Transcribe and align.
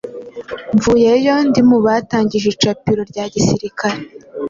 Mvuyeyo 0.75 1.35
ndi 1.47 1.61
mu 1.69 1.77
batangije 1.85 2.47
icapiro 2.49 3.01
rya 3.11 3.25
gisirikare. 3.33 4.01